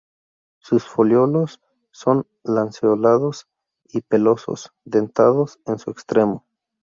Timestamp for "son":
1.91-2.25